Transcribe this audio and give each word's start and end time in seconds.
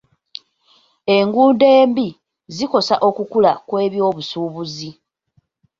Enguudo 1.15 1.65
embi 1.81 2.07
zikosa 2.55 2.95
okukula 3.07 3.51
kw'ebyobusuubuzi. 3.67 4.89